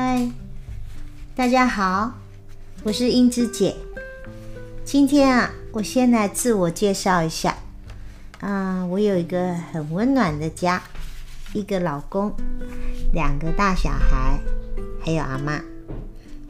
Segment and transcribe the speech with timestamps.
[0.00, 0.30] 嗨
[1.34, 2.12] 大家好，
[2.84, 3.74] 我是英芝姐。
[4.84, 7.58] 今天啊，我先来自我介绍一下。
[8.38, 10.80] 啊，我有一个很温暖的家，
[11.52, 12.32] 一个老公，
[13.12, 14.38] 两个大小孩，
[15.04, 15.60] 还有阿妈。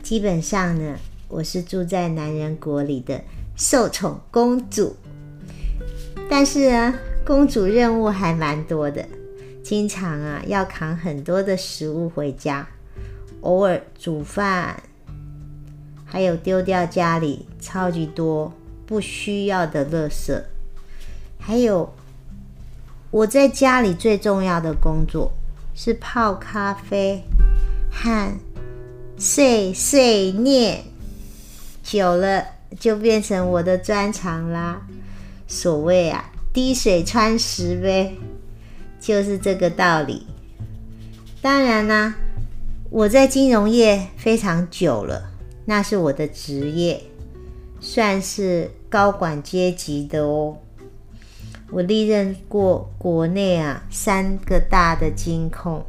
[0.02, 3.18] 基本上呢，我是住在男人国里的
[3.56, 4.94] 受宠公主。
[6.28, 6.94] 但是啊，
[7.24, 9.09] 公主任务还蛮多的，
[9.65, 12.69] 经常啊要扛很多的食物回家，
[13.42, 14.83] 偶尔煮饭，
[16.05, 18.52] 还有丢掉家里超级多
[18.87, 20.42] 不需要的垃圾。
[21.38, 21.95] 还有，
[23.10, 25.32] 我在家里最重要的工作
[25.74, 27.23] 是泡咖啡
[27.91, 28.38] 和
[29.16, 30.84] 碎碎念，
[31.82, 32.45] 久了
[32.79, 34.82] 就变成我的专长啦。
[35.46, 38.15] 所谓啊，滴水穿石呗，
[39.01, 40.27] 就是这个道理。
[41.40, 42.15] 当然啦，
[42.90, 45.30] 我在金融业非常久了，
[45.66, 47.02] 那是我的职业，
[47.80, 50.56] 算是高管阶级的哦。
[51.70, 55.84] 我历任过国内啊三个大的金控，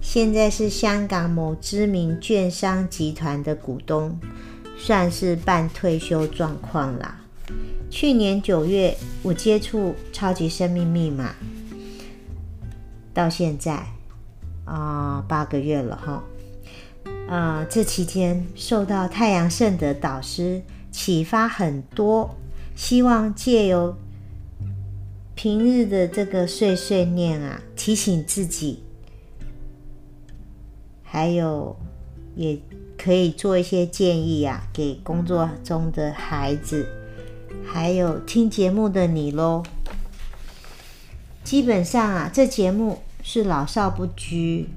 [0.00, 4.18] 现在是香港某知名券商集团的股东，
[4.76, 7.20] 算是半退休状况啦。
[7.88, 11.36] 去年九月，我接触超级生命密码，
[13.14, 13.86] 到现在
[14.74, 16.24] 啊八个月了哈。
[17.28, 22.36] 啊，这期间受到太阳圣的导师启发很多，
[22.74, 23.96] 希望借由。
[25.32, 28.82] 平日的这个碎碎念啊，提醒自己，
[31.02, 31.74] 还有
[32.36, 32.60] 也
[32.98, 36.86] 可以做一些建议啊，给工作中的孩子，
[37.64, 39.62] 还有听节目的你喽。
[41.42, 44.68] 基本上啊，这节目是老少不拘，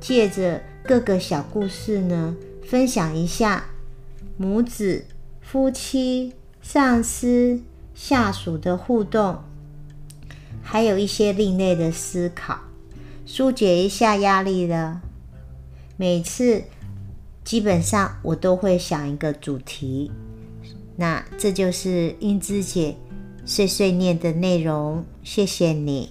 [0.00, 3.64] 借着各个小故事呢，分享一下
[4.36, 5.04] 母子、
[5.40, 6.32] 夫妻、
[6.62, 7.60] 上司、
[7.94, 9.38] 下属的互动。
[10.62, 12.60] 还有一些另类的思考，
[13.26, 15.00] 疏解一下压力的。
[15.96, 16.64] 每次
[17.44, 20.10] 基本上我都会想一个主题，
[20.96, 22.96] 那这就是英姿姐
[23.44, 25.04] 碎碎念的内容。
[25.22, 26.10] 谢谢你。